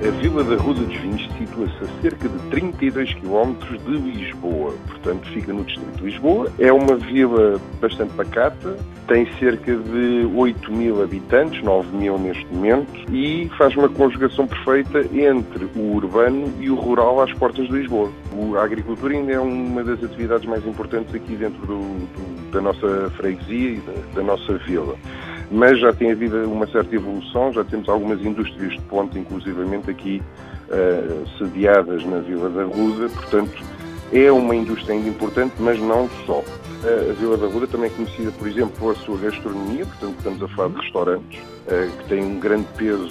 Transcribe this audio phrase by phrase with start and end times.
[0.00, 3.52] A Vila da Ruda dos Vinhos situa-se a cerca de 32 km
[3.84, 6.52] de Lisboa, portanto fica no distrito de Lisboa.
[6.56, 8.76] É uma vila bastante pacata,
[9.08, 15.00] tem cerca de 8 mil habitantes, 9 mil neste momento, e faz uma conjugação perfeita
[15.00, 18.12] entre o urbano e o rural às portas de Lisboa.
[18.56, 23.10] A agricultura ainda é uma das atividades mais importantes aqui dentro do, do, da nossa
[23.16, 24.94] freguesia e da, da nossa vila
[25.50, 30.22] mas já tem havido uma certa evolução, já temos algumas indústrias de ponta, inclusivamente aqui
[30.68, 33.62] uh, sediadas na Vila da Ruda, portanto
[34.12, 36.38] é uma indústria ainda importante, mas não só.
[36.38, 40.42] Uh, a Vila da Ruda também é conhecida, por exemplo, pela sua gastronomia, portanto estamos
[40.42, 43.08] a falar de restaurantes, uh, que têm um grande peso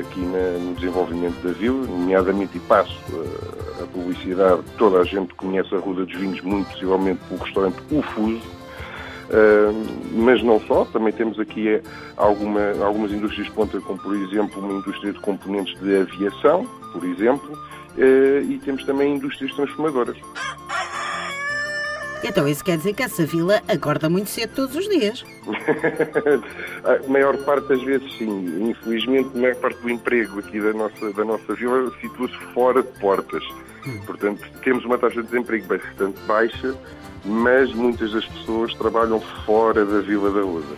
[0.00, 2.98] aqui no desenvolvimento da vila, nomeadamente, e passo
[3.80, 8.02] a publicidade, toda a gente conhece a Ruda dos Vinhos, muito possivelmente pelo restaurante O
[8.02, 8.59] Fuso,
[10.12, 11.82] mas não só, também temos aqui eh,
[12.16, 17.04] alguma, algumas indústrias de ponta, como por exemplo uma indústria de componentes de aviação, por
[17.04, 20.16] exemplo, uh, e temos também indústrias transformadoras.
[22.22, 25.24] Então isso quer dizer que essa vila acorda muito cedo todos os dias?
[26.84, 28.70] a maior parte das vezes sim.
[28.70, 32.88] Infelizmente, a maior parte do emprego aqui da nossa, da nossa vila situa-se fora de
[33.00, 33.42] portas.
[33.86, 34.00] Hum.
[34.06, 36.76] Portanto, temos uma taxa de desemprego bastante baixa
[37.24, 40.76] mas muitas das pessoas trabalham fora da Vila da Usa.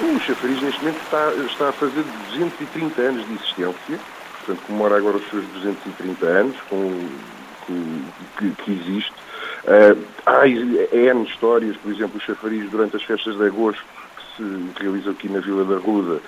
[0.00, 4.00] O chafariz neste momento está, está a fazer 230 anos de existência,
[4.44, 7.08] portanto comemora agora os seus 230 anos com,
[7.66, 8.02] com
[8.38, 9.12] que, que, existe.
[9.64, 13.82] Uh, há N histórias, por exemplo, o chafariz durante as festas de agosto
[14.16, 16.20] que se realizam aqui na Vila da Ruda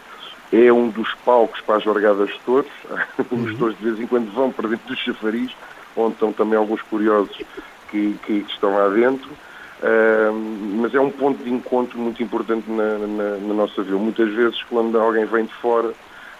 [0.53, 2.71] é um dos palcos para as largadas de touros.
[3.31, 3.45] Uhum.
[3.45, 5.51] Os touros de vez em quando vão para dentro do chafariz,
[5.97, 7.35] onde estão também alguns curiosos
[7.91, 9.31] que, que estão lá dentro.
[9.31, 10.33] Uh,
[10.81, 13.99] mas é um ponto de encontro muito importante na, na, na, nossa vila.
[13.99, 15.93] Muitas vezes, quando alguém vem de fora,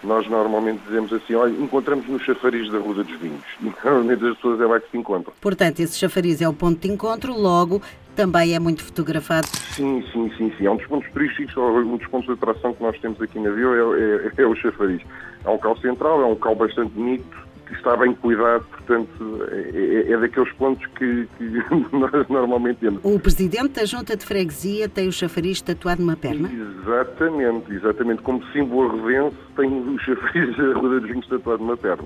[0.03, 3.43] nós normalmente dizemos assim, olha, encontramos no chafariz da Rua dos Vinhos.
[3.61, 5.33] E normalmente as pessoas é lá que se encontram.
[5.39, 7.81] Portanto, esse chafariz é o ponto de encontro, logo
[8.15, 9.47] também é muito fotografado.
[9.47, 10.65] Sim, sim, sim, sim.
[10.65, 13.49] É um dos pontos turísticos, um dos pontos de atração que nós temos aqui na
[13.49, 15.01] vila é, é, é o chafariz.
[15.43, 20.09] É um local central, é um local bastante bonito, que está bem cuidado, portanto, é,
[20.09, 21.63] é, é daqueles pontos que, que,
[21.95, 22.99] nós normalmente temos.
[23.03, 26.49] O presidente da Junta de Freguesia tem o chafariz tatuado numa perna?
[26.51, 28.21] Exatamente, exatamente.
[28.21, 32.03] Como símbolo arredense, tem o chafariz da Ruda dos Vinhos tatuado numa perna.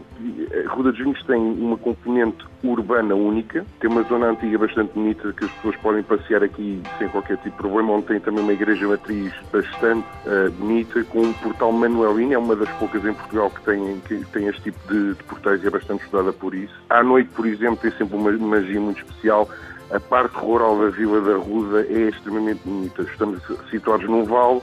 [0.66, 5.34] A Ruda dos Vinhos tem uma componente urbana única, tem uma zona antiga bastante bonita
[5.34, 8.53] que as pessoas podem passear aqui sem qualquer tipo de problema, onde tem também uma
[8.53, 13.50] igreja matriz bastante uh, bonita, com um portal manuelino, é uma das poucas em Portugal
[13.51, 16.74] que tem, que tem este tipo de, de portais é bastante estudada por isso.
[16.90, 19.50] À noite, por exemplo, tem sempre uma magia muito especial.
[19.91, 23.03] A parte rural da Vila da Ruda é extremamente bonita.
[23.03, 24.62] Estamos situados num vale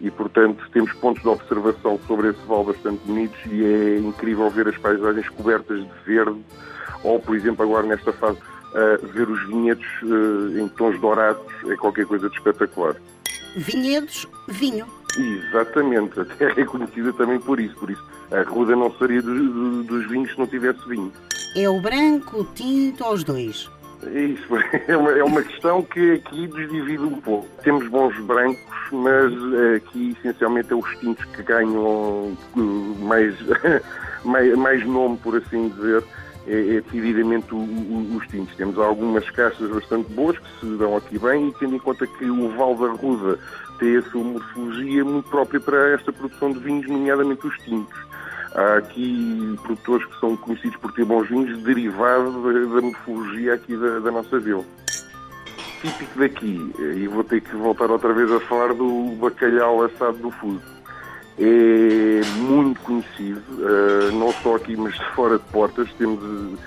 [0.00, 4.68] e, portanto, temos pontos de observação sobre esse vale bastante bonitos e é incrível ver
[4.68, 6.44] as paisagens cobertas de verde
[7.02, 11.76] ou, por exemplo, agora nesta fase, uh, ver os vinhedos uh, em tons dourados é
[11.76, 12.96] qualquer coisa de espetacular.
[13.56, 14.86] Vinhedos, vinho.
[15.16, 19.34] Exatamente, a terra é conhecida também por isso, por isso a ruda não seria do,
[19.34, 21.12] do, dos vinhos se não tivesse vinho.
[21.56, 23.70] É o branco, o tinto ou os dois?
[24.02, 24.56] Isso,
[24.86, 27.48] é uma, é uma questão que aqui nos divide um pouco.
[27.62, 28.60] Temos bons brancos,
[28.92, 29.32] mas
[29.76, 33.34] aqui essencialmente é os tintos que ganham uh, mais,
[34.24, 36.04] mais, mais nome, por assim dizer
[36.46, 38.54] é, é decididamente o, o, os tintos.
[38.56, 42.24] Temos algumas castas bastante boas que se dão aqui bem e tendo em conta que
[42.24, 43.38] o Val da Ruda
[43.78, 48.05] tem a sua morfologia muito própria para esta produção de vinhos, nomeadamente os tintos.
[48.56, 54.00] Há aqui produtores que são conhecidos por ter bons vinhos derivados da, morfologia aqui da,
[54.00, 54.64] da nossa vila
[55.80, 60.30] típico daqui, e vou ter que voltar outra vez a falar do bacalhau assado do
[60.30, 60.76] fuso
[61.38, 65.92] é muito conhecido, uh, não só aqui, mas fora de portas.
[65.98, 66.58] Temos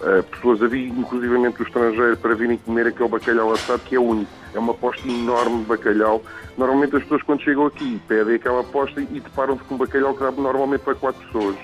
[0.00, 4.00] uh, pessoas a vir, inclusivamente do estrangeiro, para virem comer aquele bacalhau assado, que é
[4.00, 4.30] único.
[4.54, 6.22] É uma aposta enorme de bacalhau.
[6.56, 10.20] Normalmente as pessoas, quando chegam aqui, pedem aquela aposta e deparam-se com um bacalhau que
[10.20, 11.56] dá normalmente para quatro pessoas.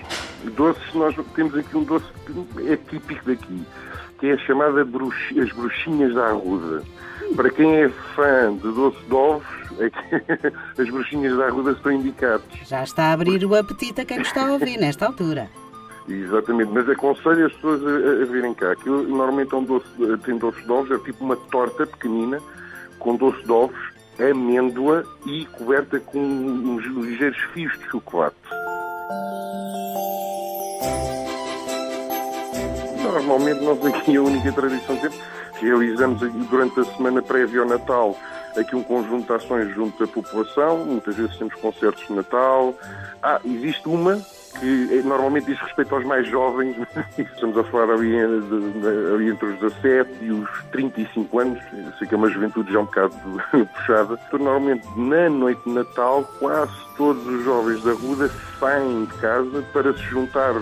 [0.55, 3.65] Doces, nós temos aqui um doce que é típico daqui,
[4.19, 6.83] que é a chamada bruxi, as bruxinhas da arruda.
[7.35, 9.47] Para quem é fã de doce de ovos,
[9.79, 9.89] é
[10.81, 12.43] as bruxinhas da arruda estão indicadas.
[12.65, 15.49] Já está a abrir o apetite a quem está a ouvir nesta altura.
[16.07, 18.71] Exatamente, mas aconselho as pessoas a, a virem cá.
[18.71, 19.87] Aquilo normalmente é um doce,
[20.25, 22.39] tem doce de ovos, é tipo uma torta pequenina
[22.99, 28.35] com doce de ovos amêndoa e coberta com uns ligeiros fios de chocolate.
[33.01, 35.19] Normalmente nós aqui a única tradição que temos,
[35.59, 36.19] realizamos
[36.49, 38.15] durante a semana prévia ao Natal
[38.57, 42.75] aqui um conjunto de ações junto à população, muitas vezes temos concertos de Natal.
[43.21, 44.21] Ah, existe uma
[44.59, 46.75] que eh, normalmente diz respeito aos mais jovens,
[47.17, 51.59] estamos a falar ali, eh, ali, entre os 17 e os 35 anos,
[51.97, 53.15] sei que é uma juventude já um bocado
[53.75, 54.19] puxada.
[54.27, 58.29] Então, normalmente, na noite de Natal, quase todos os jovens da Ruda
[58.59, 60.53] saem de casa para se juntar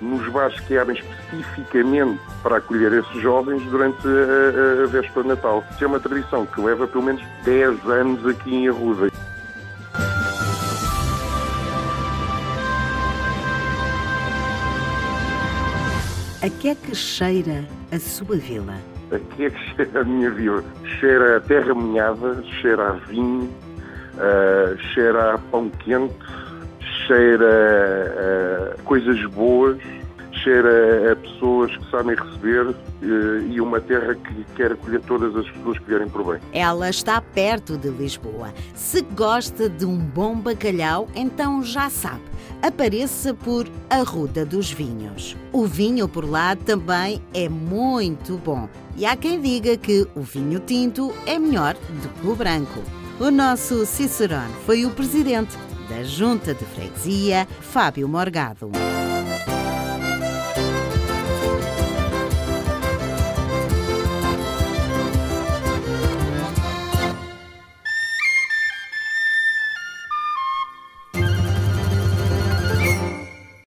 [0.00, 5.28] nos bares que abrem especificamente para acolher esses jovens durante a, a, a véspera de
[5.28, 5.64] Natal.
[5.70, 9.11] Isso é uma tradição que leva pelo menos 10 anos aqui em Arruda.
[16.42, 18.74] A que é que cheira a sua vila?
[19.12, 20.64] A que é que cheira a minha vila?
[20.98, 23.48] Cheira a terra molhada, cheira a vinho,
[24.14, 26.12] uh, cheira a pão quente,
[27.06, 29.78] cheira a coisas boas,
[30.42, 32.74] cheira a pessoas que sabem receber uh,
[33.50, 36.40] e uma terra que quer acolher todas as pessoas que vierem por bem.
[36.52, 38.52] Ela está perto de Lisboa.
[38.74, 45.36] Se gosta de um bom bacalhau, então já sabe apareça por Arruda dos Vinhos.
[45.52, 48.68] O vinho por lá também é muito bom.
[48.96, 52.80] E há quem diga que o vinho tinto é melhor do que o branco.
[53.20, 55.56] O nosso Cicerone foi o presidente
[55.88, 58.70] da Junta de Freguesia, Fábio Morgado.